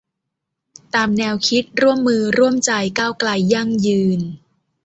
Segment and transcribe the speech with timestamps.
[0.95, 4.21] ตามแนวคิด ร่วมมือ ร่วมใจ ก้าวไกล ยั่งยืน